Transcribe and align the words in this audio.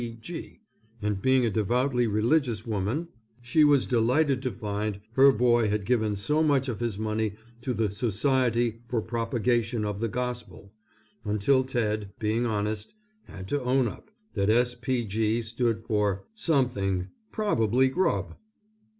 P. 0.01 0.17
G. 0.19 0.61
and 0.99 1.21
being 1.21 1.45
a 1.45 1.51
devoutedly 1.51 2.07
religious 2.07 2.65
woman 2.65 3.09
she 3.39 3.63
was 3.63 3.85
delighted 3.85 4.41
to 4.41 4.51
find 4.51 4.99
her 5.13 5.31
boy 5.31 5.69
had 5.69 5.85
given 5.85 6.15
so 6.15 6.41
much 6.41 6.67
of 6.67 6.79
his 6.79 6.97
money 6.97 7.35
to 7.61 7.71
the 7.71 7.91
Society 7.91 8.81
for 8.87 8.99
Propagation 8.99 9.85
of 9.85 9.99
the 9.99 10.07
Gospel, 10.07 10.73
until 11.23 11.63
Ted, 11.63 12.11
being 12.17 12.47
honest, 12.47 12.95
had 13.25 13.47
to 13.49 13.61
own 13.61 13.87
up 13.87 14.09
that 14.33 14.49
S. 14.49 14.73
P. 14.73 15.05
G. 15.05 15.43
stood 15.43 15.83
for 15.83 16.25
Something, 16.33 17.09
Probably 17.31 17.87
Grub. 17.87 18.33